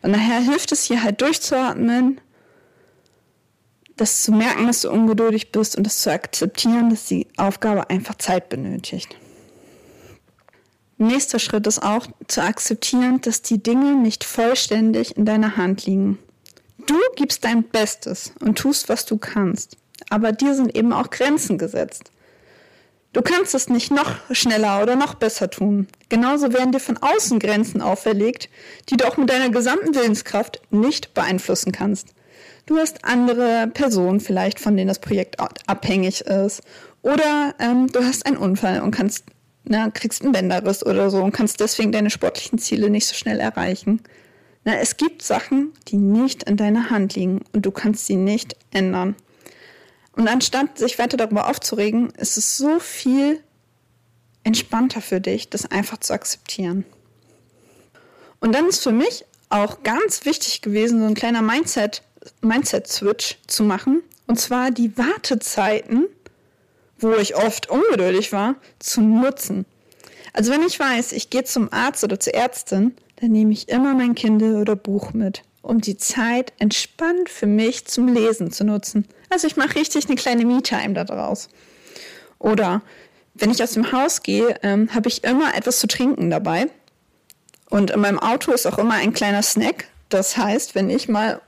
Und 0.00 0.14
daher 0.14 0.40
hilft 0.40 0.72
es 0.72 0.84
hier 0.84 1.02
halt 1.02 1.20
durchzuatmen, 1.20 2.22
das 4.02 4.22
zu 4.22 4.32
merken, 4.32 4.66
dass 4.66 4.80
du 4.80 4.90
ungeduldig 4.90 5.52
bist 5.52 5.76
und 5.76 5.84
das 5.84 5.98
zu 5.98 6.10
akzeptieren, 6.10 6.90
dass 6.90 7.04
die 7.04 7.28
Aufgabe 7.36 7.88
einfach 7.88 8.16
Zeit 8.16 8.48
benötigt. 8.48 9.16
Nächster 10.98 11.38
Schritt 11.38 11.68
ist 11.68 11.84
auch 11.84 12.08
zu 12.26 12.42
akzeptieren, 12.42 13.20
dass 13.20 13.42
die 13.42 13.62
Dinge 13.62 13.94
nicht 13.94 14.24
vollständig 14.24 15.16
in 15.16 15.24
deiner 15.24 15.56
Hand 15.56 15.86
liegen. 15.86 16.18
Du 16.86 16.96
gibst 17.14 17.44
dein 17.44 17.62
Bestes 17.62 18.32
und 18.40 18.58
tust, 18.58 18.88
was 18.88 19.06
du 19.06 19.18
kannst, 19.18 19.76
aber 20.10 20.32
dir 20.32 20.56
sind 20.56 20.74
eben 20.74 20.92
auch 20.92 21.10
Grenzen 21.10 21.56
gesetzt. 21.56 22.10
Du 23.12 23.22
kannst 23.22 23.54
es 23.54 23.68
nicht 23.68 23.92
noch 23.92 24.16
schneller 24.32 24.82
oder 24.82 24.96
noch 24.96 25.14
besser 25.14 25.48
tun. 25.48 25.86
Genauso 26.08 26.52
werden 26.52 26.72
dir 26.72 26.80
von 26.80 26.96
außen 26.96 27.38
Grenzen 27.38 27.80
auferlegt, 27.80 28.48
die 28.88 28.96
du 28.96 29.06
auch 29.06 29.16
mit 29.16 29.30
deiner 29.30 29.50
gesamten 29.50 29.94
Willenskraft 29.94 30.60
nicht 30.70 31.14
beeinflussen 31.14 31.70
kannst. 31.70 32.08
Du 32.66 32.78
hast 32.78 33.04
andere 33.04 33.68
Personen 33.72 34.20
vielleicht, 34.20 34.60
von 34.60 34.76
denen 34.76 34.88
das 34.88 35.00
Projekt 35.00 35.36
abhängig 35.66 36.22
ist. 36.22 36.62
Oder 37.02 37.54
ähm, 37.58 37.88
du 37.88 38.04
hast 38.04 38.24
einen 38.26 38.36
Unfall 38.36 38.80
und 38.80 38.92
kannst, 38.92 39.24
na, 39.64 39.90
kriegst 39.90 40.22
einen 40.22 40.32
Bänderriss 40.32 40.84
oder 40.86 41.10
so 41.10 41.22
und 41.22 41.32
kannst 41.32 41.60
deswegen 41.60 41.90
deine 41.90 42.10
sportlichen 42.10 42.58
Ziele 42.58 42.88
nicht 42.88 43.06
so 43.06 43.14
schnell 43.14 43.40
erreichen. 43.40 44.02
Na, 44.64 44.76
es 44.76 44.96
gibt 44.96 45.22
Sachen, 45.22 45.72
die 45.88 45.96
nicht 45.96 46.44
in 46.44 46.56
deiner 46.56 46.90
Hand 46.90 47.16
liegen 47.16 47.40
und 47.52 47.66
du 47.66 47.72
kannst 47.72 48.06
sie 48.06 48.16
nicht 48.16 48.56
ändern. 48.70 49.16
Und 50.14 50.28
anstatt 50.28 50.78
sich 50.78 50.98
weiter 50.98 51.16
darüber 51.16 51.48
aufzuregen, 51.48 52.10
ist 52.10 52.36
es 52.36 52.56
so 52.56 52.78
viel 52.78 53.40
entspannter 54.44 55.00
für 55.00 55.20
dich, 55.20 55.50
das 55.50 55.70
einfach 55.70 55.98
zu 55.98 56.12
akzeptieren. 56.12 56.84
Und 58.40 58.54
dann 58.54 58.68
ist 58.68 58.82
für 58.82 58.92
mich 58.92 59.24
auch 59.48 59.82
ganz 59.82 60.24
wichtig 60.24 60.62
gewesen, 60.62 61.00
so 61.00 61.06
ein 61.06 61.14
kleiner 61.14 61.42
Mindset, 61.42 62.02
Mindset-Switch 62.40 63.38
zu 63.46 63.64
machen. 63.64 64.02
Und 64.26 64.40
zwar 64.40 64.70
die 64.70 64.96
Wartezeiten, 64.96 66.06
wo 66.98 67.12
ich 67.14 67.36
oft 67.36 67.68
ungeduldig 67.68 68.32
war, 68.32 68.54
zu 68.78 69.00
nutzen. 69.00 69.66
Also 70.32 70.52
wenn 70.52 70.62
ich 70.62 70.78
weiß, 70.78 71.12
ich 71.12 71.30
gehe 71.30 71.44
zum 71.44 71.72
Arzt 71.72 72.04
oder 72.04 72.18
zur 72.18 72.34
Ärztin, 72.34 72.94
dann 73.16 73.32
nehme 73.32 73.52
ich 73.52 73.68
immer 73.68 73.94
mein 73.94 74.14
Kindle 74.14 74.60
oder 74.60 74.76
Buch 74.76 75.12
mit 75.12 75.42
um 75.62 75.80
die 75.80 75.96
Zeit 75.96 76.52
entspannt 76.58 77.28
für 77.28 77.46
mich 77.46 77.86
zum 77.86 78.08
Lesen 78.08 78.50
zu 78.50 78.64
nutzen. 78.64 79.06
Also 79.30 79.46
ich 79.46 79.56
mache 79.56 79.76
richtig 79.76 80.06
eine 80.06 80.16
kleine 80.16 80.44
Me-Time 80.44 80.92
daraus. 80.92 81.48
Oder 82.38 82.82
wenn 83.34 83.50
ich 83.50 83.62
aus 83.62 83.72
dem 83.72 83.92
Haus 83.92 84.22
gehe, 84.22 84.56
ähm, 84.62 84.92
habe 84.92 85.08
ich 85.08 85.24
immer 85.24 85.54
etwas 85.54 85.78
zu 85.78 85.86
trinken 85.86 86.28
dabei. 86.28 86.66
Und 87.70 87.90
in 87.92 88.00
meinem 88.00 88.18
Auto 88.18 88.52
ist 88.52 88.66
auch 88.66 88.78
immer 88.78 88.94
ein 88.94 89.14
kleiner 89.14 89.42
Snack. 89.42 89.86
Das 90.08 90.36
heißt, 90.36 90.74
wenn 90.74 90.90
ich 90.90 91.08
mal 91.08 91.40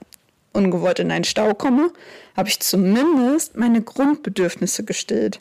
ungewollt 0.54 0.99
in 0.99 1.11
einen 1.11 1.25
Stau 1.25 1.52
komme, 1.54 1.92
habe 2.37 2.49
ich 2.49 2.61
zumindest 2.61 3.56
meine 3.56 3.82
Grundbedürfnisse 3.82 4.84
gestillt. 4.84 5.40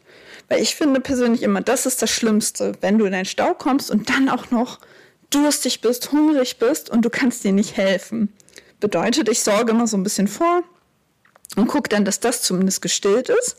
Weil 0.50 0.62
ich 0.62 0.76
finde 0.76 1.00
persönlich 1.00 1.44
immer, 1.44 1.62
das 1.62 1.86
ist 1.86 2.02
das 2.02 2.10
Schlimmste, 2.12 2.74
wenn 2.82 2.98
du 2.98 3.06
in 3.06 3.14
einen 3.14 3.26
Stau 3.26 3.54
kommst 3.54 3.90
und 3.90 4.10
dann 4.10 4.28
auch 4.30 4.52
noch 4.52 4.80
durstig 5.30 5.82
bist, 5.82 6.12
hungrig 6.12 6.60
bist 6.60 6.90
und 6.90 7.04
du 7.04 7.10
kannst 7.10 7.44
dir 7.44 7.54
nicht 7.54 7.78
helfen. 7.78 8.34
Bedeutet, 8.80 9.30
ich 9.30 9.42
sorge 9.42 9.72
immer 9.72 9.88
so 9.88 9.98
ein 9.98 10.04
bisschen 10.04 10.28
vor 10.28 10.64
und 11.56 11.68
gucke 11.68 11.90
dann, 11.90 12.06
dass 12.06 12.20
das 12.20 12.42
zumindest 12.42 12.82
gestillt 12.82 13.30
ist. 13.30 13.56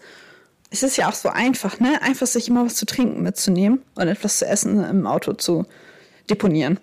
Es 0.71 0.83
ist 0.83 0.97
ja 0.97 1.09
auch 1.09 1.15
so 1.15 1.29
einfach, 1.29 1.79
ne? 1.81 2.03
Einfach 2.03 2.27
sich 2.27 2.49
immer 2.49 2.67
was 2.67 2.75
zu 2.75 2.85
trinken 2.85 3.23
mitzunehmen 3.23 3.83
und 3.95 4.09
etwas 4.09 4.39
zu 4.39 4.47
essen 4.47 4.85
im 4.85 5.07
Auto 5.07 5.33
zu 5.33 5.67
deponieren. 6.29 6.79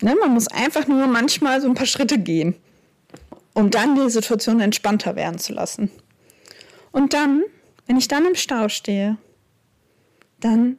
Ne? 0.00 0.16
Man 0.20 0.32
muss 0.34 0.48
einfach 0.48 0.86
nur 0.86 1.06
manchmal 1.06 1.60
so 1.60 1.68
ein 1.68 1.74
paar 1.74 1.86
Schritte 1.86 2.18
gehen, 2.18 2.54
um 3.54 3.70
dann 3.70 3.94
die 3.94 4.10
Situation 4.10 4.60
entspannter 4.60 5.16
werden 5.16 5.38
zu 5.38 5.52
lassen. 5.52 5.90
Und 6.90 7.14
dann, 7.14 7.42
wenn 7.86 7.96
ich 7.96 8.08
dann 8.08 8.26
im 8.26 8.34
Stau 8.34 8.68
stehe, 8.68 9.16
dann 10.40 10.76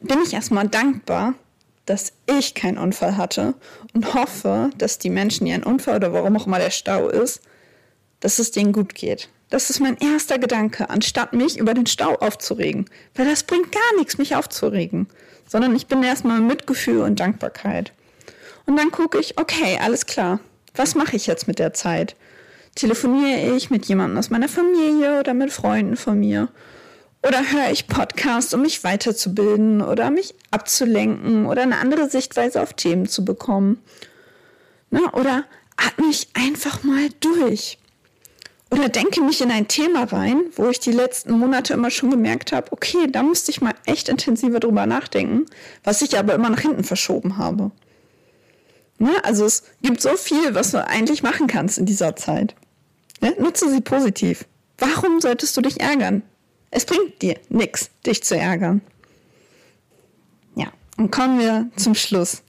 bin 0.00 0.18
ich 0.24 0.32
erstmal 0.32 0.68
dankbar, 0.68 1.34
dass 1.86 2.12
ich 2.26 2.54
keinen 2.54 2.78
Unfall 2.78 3.16
hatte 3.16 3.54
und 3.92 4.14
hoffe, 4.14 4.70
dass 4.78 4.98
die 4.98 5.10
Menschen, 5.10 5.46
die 5.46 5.52
einen 5.52 5.64
Unfall 5.64 5.96
oder 5.96 6.12
warum 6.12 6.36
auch 6.36 6.46
immer 6.46 6.58
der 6.58 6.70
Stau 6.70 7.08
ist, 7.08 7.40
dass 8.20 8.38
es 8.38 8.52
denen 8.52 8.72
gut 8.72 8.94
geht. 8.94 9.28
Das 9.50 9.68
ist 9.68 9.80
mein 9.80 9.98
erster 9.98 10.38
Gedanke, 10.38 10.88
anstatt 10.88 11.34
mich 11.34 11.58
über 11.58 11.74
den 11.74 11.86
Stau 11.86 12.14
aufzuregen. 12.14 12.86
Weil 13.14 13.26
das 13.26 13.42
bringt 13.42 13.70
gar 13.70 13.98
nichts, 13.98 14.16
mich 14.16 14.34
aufzuregen. 14.34 15.08
Sondern 15.46 15.76
ich 15.76 15.88
bin 15.88 16.02
erstmal 16.02 16.40
Mitgefühl 16.40 17.00
und 17.00 17.20
Dankbarkeit. 17.20 17.92
Und 18.64 18.76
dann 18.76 18.90
gucke 18.90 19.18
ich, 19.18 19.38
okay, 19.38 19.78
alles 19.82 20.06
klar. 20.06 20.40
Was 20.74 20.94
mache 20.94 21.16
ich 21.16 21.26
jetzt 21.26 21.48
mit 21.48 21.58
der 21.58 21.74
Zeit? 21.74 22.16
Telefoniere 22.74 23.54
ich 23.54 23.70
mit 23.70 23.84
jemandem 23.86 24.18
aus 24.18 24.30
meiner 24.30 24.48
Familie 24.48 25.20
oder 25.20 25.34
mit 25.34 25.52
Freunden 25.52 25.96
von 25.96 26.18
mir? 26.18 26.48
Oder 27.22 27.52
höre 27.52 27.70
ich 27.70 27.86
Podcasts, 27.86 28.52
um 28.54 28.62
mich 28.62 28.82
weiterzubilden 28.82 29.82
oder 29.82 30.10
mich 30.10 30.34
abzulenken 30.50 31.46
oder 31.46 31.62
eine 31.62 31.78
andere 31.78 32.08
Sichtweise 32.08 32.62
auf 32.62 32.72
Themen 32.72 33.06
zu 33.06 33.24
bekommen? 33.24 33.82
Na, 34.90 35.12
oder 35.14 35.44
atme 35.76 36.06
ich 36.10 36.28
einfach 36.34 36.82
mal 36.82 37.08
durch. 37.20 37.78
Oder 38.70 38.88
denke 38.88 39.20
mich 39.20 39.42
in 39.42 39.50
ein 39.50 39.68
Thema 39.68 40.04
rein, 40.04 40.44
wo 40.56 40.68
ich 40.68 40.80
die 40.80 40.92
letzten 40.92 41.32
Monate 41.38 41.74
immer 41.74 41.90
schon 41.90 42.10
gemerkt 42.10 42.52
habe, 42.52 42.72
okay, 42.72 43.06
da 43.10 43.22
musste 43.22 43.50
ich 43.50 43.60
mal 43.60 43.74
echt 43.84 44.08
intensiver 44.08 44.60
drüber 44.60 44.86
nachdenken, 44.86 45.44
was 45.84 46.00
ich 46.00 46.18
aber 46.18 46.34
immer 46.34 46.48
nach 46.48 46.60
hinten 46.60 46.82
verschoben 46.82 47.36
habe. 47.36 47.70
Na, 49.02 49.16
also 49.24 49.44
es 49.46 49.64
gibt 49.82 50.00
so 50.00 50.16
viel, 50.16 50.54
was 50.54 50.70
du 50.70 50.86
eigentlich 50.86 51.24
machen 51.24 51.48
kannst 51.48 51.76
in 51.76 51.86
dieser 51.86 52.14
Zeit. 52.14 52.54
Ja, 53.20 53.32
nutze 53.36 53.68
sie 53.68 53.80
positiv. 53.80 54.44
Warum 54.78 55.20
solltest 55.20 55.56
du 55.56 55.60
dich 55.60 55.80
ärgern? 55.80 56.22
Es 56.70 56.84
bringt 56.84 57.20
dir 57.20 57.34
nichts, 57.48 57.90
dich 58.06 58.22
zu 58.22 58.36
ärgern. 58.36 58.80
Ja, 60.54 60.68
und 60.98 61.10
kommen 61.10 61.40
wir 61.40 61.68
zum 61.74 61.96
Schluss. 61.96 62.42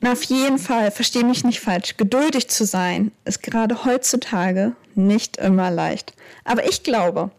Und 0.00 0.08
auf 0.08 0.22
jeden 0.22 0.56
Fall, 0.56 0.90
verstehe 0.90 1.24
mich 1.24 1.44
nicht 1.44 1.60
falsch, 1.60 1.98
geduldig 1.98 2.48
zu 2.48 2.64
sein 2.64 3.12
ist 3.26 3.42
gerade 3.42 3.84
heutzutage 3.84 4.74
nicht 4.94 5.36
immer 5.36 5.70
leicht. 5.70 6.14
Aber 6.44 6.66
ich 6.66 6.82
glaube, 6.82 7.30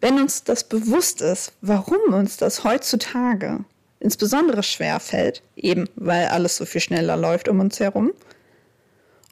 wenn 0.00 0.20
uns 0.20 0.42
das 0.42 0.64
bewusst 0.64 1.20
ist, 1.20 1.52
warum 1.60 2.14
uns 2.14 2.36
das 2.36 2.64
heutzutage 2.64 3.60
insbesondere 4.06 4.62
schwer 4.62 5.00
fällt, 5.00 5.42
eben 5.56 5.88
weil 5.96 6.28
alles 6.28 6.56
so 6.56 6.64
viel 6.64 6.80
schneller 6.80 7.16
läuft 7.16 7.48
um 7.48 7.58
uns 7.58 7.80
herum, 7.80 8.12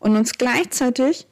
und 0.01 0.17
uns 0.17 0.33
gleichzeitig 0.33 1.29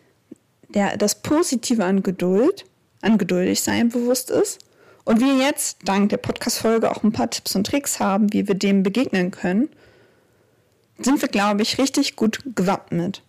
der, 0.69 0.97
das 0.97 1.23
Positive 1.23 1.85
an 1.85 2.05
Geduld, 2.05 2.65
an 3.01 3.19
geduldig 3.19 3.61
sein 3.61 3.89
bewusst 3.89 4.31
ist, 4.31 4.61
und 5.05 5.21
wir 5.21 5.45
jetzt 5.45 5.79
dank 5.85 6.11
der 6.11 6.19
Podcast-Folge 6.19 6.89
auch 6.89 7.03
ein 7.03 7.11
paar 7.11 7.29
Tipps 7.29 7.57
und 7.57 7.67
Tricks 7.67 7.99
haben, 7.99 8.33
wie 8.33 8.47
wir 8.47 8.55
dem 8.55 8.85
begegnen 8.85 9.33
können, 9.33 9.69
sind 11.01 11.21
wir, 11.21 11.29
glaube 11.29 11.63
ich, 11.63 11.79
richtig 11.79 12.15
gut 12.15 12.39
gewappnet. 12.55 13.23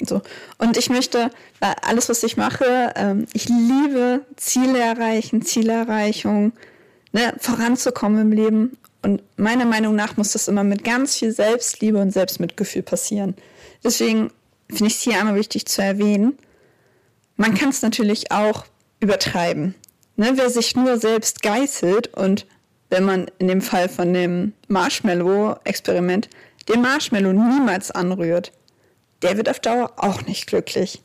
So. 0.00 0.22
Und 0.56 0.78
ich 0.78 0.88
möchte, 0.88 1.30
weil 1.60 1.74
alles, 1.82 2.08
was 2.08 2.22
ich 2.22 2.38
mache, 2.38 2.94
ähm, 2.96 3.26
ich 3.34 3.50
liebe 3.50 4.24
Ziele 4.36 4.78
erreichen, 4.78 5.42
Zielerreichung, 5.42 6.54
ne, 7.12 7.34
voranzukommen 7.38 8.20
im 8.20 8.32
Leben. 8.32 8.76
Und 9.02 9.22
meiner 9.36 9.64
Meinung 9.64 9.94
nach 9.94 10.16
muss 10.16 10.32
das 10.32 10.48
immer 10.48 10.64
mit 10.64 10.84
ganz 10.84 11.16
viel 11.16 11.32
Selbstliebe 11.32 11.98
und 11.98 12.12
Selbstmitgefühl 12.12 12.82
passieren. 12.82 13.34
Deswegen 13.84 14.30
finde 14.68 14.86
ich 14.86 14.94
es 14.94 15.02
hier 15.02 15.18
einmal 15.18 15.34
wichtig 15.34 15.66
zu 15.66 15.82
erwähnen. 15.82 16.38
Man 17.36 17.54
kann 17.54 17.70
es 17.70 17.82
natürlich 17.82 18.30
auch 18.30 18.64
übertreiben. 19.00 19.74
Ne, 20.16 20.32
wer 20.34 20.50
sich 20.50 20.76
nur 20.76 20.98
selbst 20.98 21.42
geißelt 21.42 22.14
und 22.14 22.46
wenn 22.90 23.04
man 23.04 23.30
in 23.38 23.48
dem 23.48 23.62
Fall 23.62 23.88
von 23.88 24.12
dem 24.12 24.52
Marshmallow-Experiment 24.68 26.28
den 26.68 26.82
Marshmallow 26.82 27.32
niemals 27.32 27.90
anrührt, 27.90 28.52
der 29.22 29.36
wird 29.36 29.48
auf 29.48 29.60
Dauer 29.60 29.94
auch 29.96 30.22
nicht 30.26 30.46
glücklich. 30.46 31.02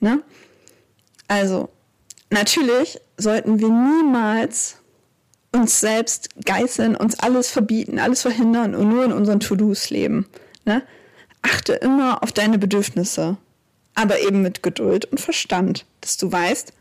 Ne? 0.00 0.22
Also, 1.26 1.70
natürlich 2.30 3.00
sollten 3.16 3.58
wir 3.58 3.68
niemals 3.68 4.76
uns 5.54 5.80
selbst 5.80 6.28
geißeln, 6.44 6.96
uns 6.96 7.18
alles 7.18 7.50
verbieten, 7.50 7.98
alles 7.98 8.22
verhindern 8.22 8.74
und 8.74 8.88
nur 8.88 9.04
in 9.04 9.12
unseren 9.12 9.40
To-Dos 9.40 9.90
leben. 9.90 10.26
Ne? 10.64 10.82
Achte 11.42 11.74
immer 11.74 12.22
auf 12.22 12.32
deine 12.32 12.58
Bedürfnisse, 12.58 13.36
aber 13.94 14.20
eben 14.20 14.42
mit 14.42 14.62
Geduld 14.62 15.04
und 15.06 15.20
Verstand, 15.20 15.86
dass 16.00 16.16
du 16.16 16.30
weißt, 16.30 16.72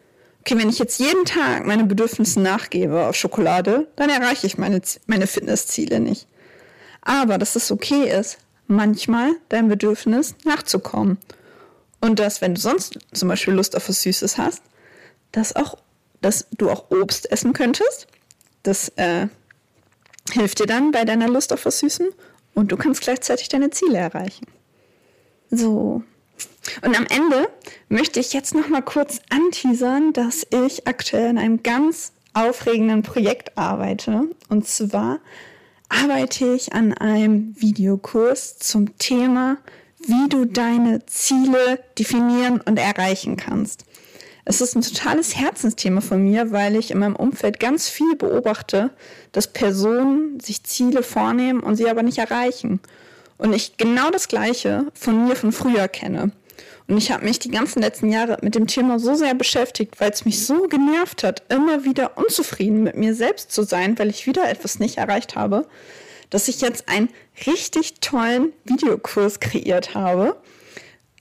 okay, 0.41 0.57
wenn 0.57 0.69
ich 0.69 0.79
jetzt 0.79 0.99
jeden 0.99 1.25
Tag 1.25 1.65
meine 1.65 1.85
Bedürfnisse 1.85 2.41
nachgebe 2.41 3.05
auf 3.05 3.15
Schokolade, 3.15 3.87
dann 3.95 4.09
erreiche 4.09 4.47
ich 4.47 4.57
meine, 4.57 4.81
meine 5.05 5.27
Fitnessziele 5.27 5.99
nicht. 5.99 6.27
Aber 7.01 7.37
dass 7.37 7.55
es 7.55 7.71
okay 7.71 8.09
ist, 8.09 8.39
manchmal 8.67 9.33
dein 9.49 9.67
Bedürfnis 9.67 10.35
nachzukommen. 10.43 11.17
Und 12.01 12.19
dass, 12.19 12.41
wenn 12.41 12.55
du 12.55 12.61
sonst 12.61 12.99
zum 13.13 13.29
Beispiel 13.29 13.53
Lust 13.53 13.75
auf 13.75 13.87
was 13.87 14.01
Süßes 14.01 14.37
hast, 14.37 14.61
dass, 15.31 15.55
auch, 15.55 15.77
dass 16.21 16.47
du 16.51 16.69
auch 16.69 16.91
Obst 16.91 17.31
essen 17.31 17.53
könntest. 17.53 18.07
Das 18.63 18.89
äh, 18.95 19.27
hilft 20.31 20.59
dir 20.59 20.65
dann 20.65 20.91
bei 20.91 21.05
deiner 21.05 21.27
Lust 21.27 21.53
auf 21.53 21.65
was 21.65 21.79
Süßem 21.79 22.07
und 22.53 22.71
du 22.71 22.77
kannst 22.77 23.01
gleichzeitig 23.01 23.49
deine 23.49 23.69
Ziele 23.69 23.97
erreichen. 23.97 24.47
So. 25.49 26.03
Und 26.81 26.97
am 26.97 27.05
Ende 27.05 27.49
möchte 27.89 28.19
ich 28.19 28.33
jetzt 28.33 28.55
noch 28.55 28.69
mal 28.69 28.81
kurz 28.81 29.19
anteasern, 29.29 30.13
dass 30.13 30.47
ich 30.49 30.87
aktuell 30.87 31.29
in 31.29 31.37
einem 31.37 31.61
ganz 31.61 32.13
aufregenden 32.33 33.03
Projekt 33.03 33.57
arbeite. 33.57 34.29
Und 34.49 34.67
zwar 34.67 35.19
arbeite 35.89 36.53
ich 36.53 36.73
an 36.73 36.93
einem 36.93 37.55
Videokurs 37.59 38.57
zum 38.57 38.97
Thema, 38.97 39.57
wie 39.99 40.29
du 40.29 40.45
deine 40.45 41.05
Ziele 41.05 41.79
definieren 41.97 42.59
und 42.61 42.77
erreichen 42.77 43.37
kannst. 43.37 43.85
Es 44.45 44.59
ist 44.59 44.75
ein 44.75 44.81
totales 44.81 45.37
Herzensthema 45.37 46.01
von 46.01 46.21
mir, 46.21 46.51
weil 46.51 46.75
ich 46.75 46.91
in 46.91 46.99
meinem 46.99 47.15
Umfeld 47.15 47.59
ganz 47.59 47.87
viel 47.87 48.15
beobachte, 48.15 48.89
dass 49.31 49.47
Personen 49.47 50.39
sich 50.41 50.63
Ziele 50.63 51.01
vornehmen 51.01 51.61
und 51.61 51.77
sie 51.77 51.89
aber 51.89 52.03
nicht 52.03 52.17
erreichen. 52.17 52.81
Und 53.37 53.53
ich 53.53 53.77
genau 53.77 54.09
das 54.09 54.27
Gleiche 54.27 54.87
von 54.93 55.25
mir 55.25 55.35
von 55.35 55.53
früher 55.53 55.87
kenne. 55.87 56.31
Und 56.87 56.97
ich 56.97 57.11
habe 57.11 57.23
mich 57.23 57.39
die 57.39 57.51
ganzen 57.51 57.81
letzten 57.81 58.11
Jahre 58.11 58.37
mit 58.41 58.55
dem 58.55 58.67
Thema 58.67 58.99
so 58.99 59.15
sehr 59.15 59.33
beschäftigt, 59.33 59.99
weil 60.01 60.11
es 60.11 60.25
mich 60.25 60.45
so 60.45 60.67
genervt 60.67 61.23
hat, 61.23 61.43
immer 61.49 61.85
wieder 61.85 62.17
unzufrieden 62.17 62.83
mit 62.83 62.97
mir 62.97 63.15
selbst 63.15 63.51
zu 63.51 63.63
sein, 63.63 63.97
weil 63.97 64.09
ich 64.09 64.27
wieder 64.27 64.49
etwas 64.49 64.79
nicht 64.79 64.97
erreicht 64.97 65.35
habe, 65.37 65.65
dass 66.29 66.49
ich 66.49 66.59
jetzt 66.59 66.89
einen 66.89 67.09
richtig 67.47 68.01
tollen 68.01 68.51
Videokurs 68.65 69.39
kreiert 69.39 69.95
habe 69.95 70.35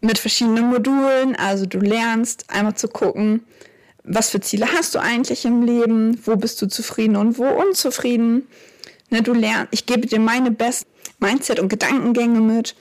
mit 0.03 0.19
verschiedenen 0.19 0.69
Modulen. 0.69 1.35
Also 1.37 1.65
du 1.65 1.79
lernst 1.79 2.45
einmal 2.49 2.75
zu 2.75 2.89
gucken, 2.89 3.45
was 4.05 4.31
für 4.31 4.41
Ziele 4.41 4.67
hast 4.67 4.95
du 4.95 4.99
eigentlich 4.99 5.45
im 5.45 5.63
Leben, 5.63 6.21
wo 6.27 6.37
bist 6.37 6.61
du 6.61 6.67
zufrieden 6.67 7.17
und 7.17 7.39
wo 7.39 7.45
unzufrieden. 7.45 8.47
Ne, 9.09 9.23
du 9.23 9.33
lernst, 9.33 9.69
ich 9.71 9.87
gebe 9.87 10.07
dir 10.07 10.21
meine 10.21 10.51
besten 10.51 10.91
Mindset- 11.21 11.61
und 11.61 11.69
Gedankengänge 11.69 12.41
mit. 12.41 12.75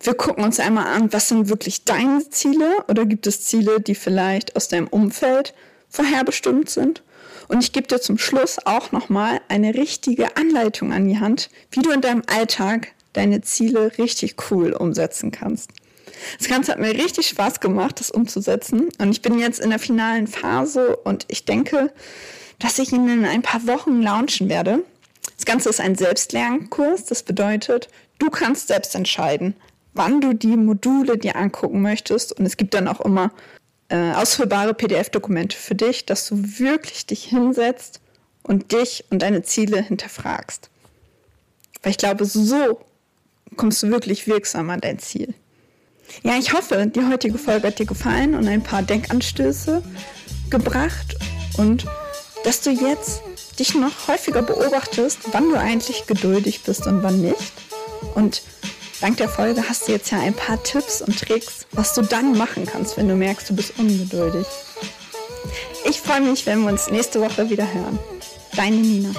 Wir 0.00 0.14
gucken 0.14 0.42
uns 0.42 0.58
einmal 0.58 0.86
an, 0.86 1.12
was 1.12 1.28
sind 1.28 1.48
wirklich 1.48 1.84
deine 1.84 2.28
Ziele 2.30 2.78
oder 2.88 3.04
gibt 3.04 3.26
es 3.26 3.44
Ziele, 3.44 3.80
die 3.80 3.94
vielleicht 3.94 4.56
aus 4.56 4.68
deinem 4.68 4.88
Umfeld 4.88 5.54
vorherbestimmt 5.88 6.70
sind. 6.70 7.02
Und 7.48 7.62
ich 7.62 7.72
gebe 7.72 7.86
dir 7.86 8.00
zum 8.00 8.18
Schluss 8.18 8.58
auch 8.64 8.92
nochmal 8.92 9.40
eine 9.48 9.74
richtige 9.74 10.36
Anleitung 10.36 10.92
an 10.92 11.06
die 11.06 11.20
Hand, 11.20 11.50
wie 11.70 11.82
du 11.82 11.90
in 11.90 12.00
deinem 12.00 12.22
Alltag 12.26 12.92
deine 13.12 13.42
Ziele 13.42 13.98
richtig 13.98 14.36
cool 14.50 14.72
umsetzen 14.72 15.30
kannst. 15.30 15.70
Das 16.38 16.48
Ganze 16.48 16.72
hat 16.72 16.78
mir 16.78 16.94
richtig 16.94 17.28
Spaß 17.28 17.60
gemacht, 17.60 18.00
das 18.00 18.10
umzusetzen. 18.10 18.88
Und 18.98 19.10
ich 19.10 19.22
bin 19.22 19.38
jetzt 19.38 19.60
in 19.60 19.70
der 19.70 19.78
finalen 19.78 20.26
Phase 20.26 20.96
und 20.96 21.24
ich 21.28 21.44
denke, 21.44 21.92
dass 22.58 22.78
ich 22.78 22.92
ihn 22.92 23.08
in 23.08 23.24
ein 23.24 23.42
paar 23.42 23.66
Wochen 23.66 24.00
launchen 24.02 24.48
werde. 24.48 24.84
Das 25.36 25.44
Ganze 25.44 25.68
ist 25.68 25.80
ein 25.80 25.96
Selbstlernkurs. 25.96 27.04
Das 27.06 27.22
bedeutet, 27.22 27.88
du 28.18 28.30
kannst 28.30 28.68
selbst 28.68 28.94
entscheiden, 28.94 29.54
wann 29.94 30.20
du 30.20 30.32
die 30.32 30.56
Module 30.56 31.18
dir 31.18 31.36
angucken 31.36 31.82
möchtest. 31.82 32.32
Und 32.32 32.46
es 32.46 32.56
gibt 32.56 32.74
dann 32.74 32.88
auch 32.88 33.00
immer 33.00 33.32
äh, 33.88 34.12
ausfüllbare 34.12 34.74
PDF-Dokumente 34.74 35.56
für 35.56 35.74
dich, 35.74 36.06
dass 36.06 36.26
du 36.28 36.36
wirklich 36.58 37.06
dich 37.06 37.24
hinsetzt 37.24 38.00
und 38.42 38.72
dich 38.72 39.04
und 39.10 39.22
deine 39.22 39.42
Ziele 39.42 39.82
hinterfragst. 39.82 40.70
Weil 41.82 41.90
ich 41.90 41.98
glaube, 41.98 42.24
so 42.24 42.80
kommst 43.56 43.82
du 43.82 43.88
wirklich 43.90 44.26
wirksam 44.26 44.70
an 44.70 44.80
dein 44.80 44.98
Ziel. 44.98 45.34
Ja, 46.22 46.36
ich 46.38 46.52
hoffe, 46.52 46.86
die 46.86 47.04
heutige 47.04 47.38
Folge 47.38 47.68
hat 47.68 47.78
dir 47.78 47.86
gefallen 47.86 48.34
und 48.34 48.46
ein 48.46 48.62
paar 48.62 48.82
Denkanstöße 48.82 49.82
gebracht 50.50 51.16
und 51.56 51.86
dass 52.44 52.60
du 52.60 52.70
jetzt 52.70 53.22
dich 53.58 53.74
noch 53.74 54.08
häufiger 54.08 54.42
beobachtest, 54.42 55.18
wann 55.32 55.50
du 55.50 55.58
eigentlich 55.58 56.06
geduldig 56.06 56.62
bist 56.64 56.86
und 56.86 57.02
wann 57.02 57.20
nicht. 57.20 57.52
Und 58.14 58.42
dank 59.00 59.16
der 59.16 59.28
Folge 59.28 59.68
hast 59.68 59.88
du 59.88 59.92
jetzt 59.92 60.10
ja 60.10 60.20
ein 60.20 60.34
paar 60.34 60.62
Tipps 60.62 61.02
und 61.02 61.18
Tricks, 61.18 61.66
was 61.72 61.94
du 61.94 62.02
dann 62.02 62.36
machen 62.36 62.66
kannst, 62.66 62.96
wenn 62.96 63.08
du 63.08 63.14
merkst, 63.14 63.50
du 63.50 63.56
bist 63.56 63.78
ungeduldig. 63.78 64.46
Ich 65.84 66.00
freue 66.00 66.20
mich, 66.20 66.46
wenn 66.46 66.62
wir 66.62 66.70
uns 66.70 66.90
nächste 66.90 67.20
Woche 67.20 67.50
wieder 67.50 67.72
hören. 67.72 67.98
Deine 68.56 68.76
Nina. 68.76 69.10